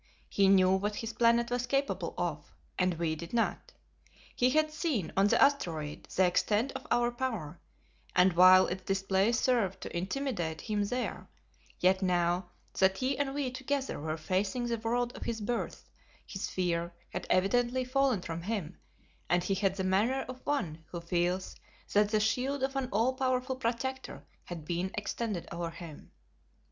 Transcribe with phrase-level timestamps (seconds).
[0.29, 3.71] He knew what his planet was capable of, and we did not.
[4.35, 7.59] He had seen, on the asteroid, the extent of our power,
[8.15, 11.29] and while its display served to intimidate him there,
[11.79, 15.87] yet now that he and we together were facing the world of his birth,
[16.25, 18.79] his fear had evidently fallen from him,
[19.29, 21.55] and he had the manner of one who feels
[21.93, 26.09] that the shield of an all powerful protector had been extended over him.